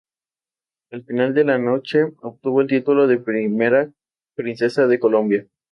[0.89, 3.93] Al final de la noche obtuvo el título de primera
[4.35, 5.47] princesa de Colombia.